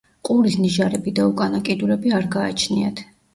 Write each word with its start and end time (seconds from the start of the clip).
ყურის 0.27 0.53
ნიჟარები 0.61 1.13
და 1.19 1.25
უკანა 1.33 1.61
კიდურები 1.69 2.15
არ 2.21 2.27
გააჩნიათ. 2.39 3.05